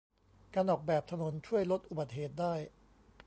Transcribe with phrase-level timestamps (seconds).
[0.53, 2.53] การออกแบบถนนช่วยลดอุบัติเหตุได้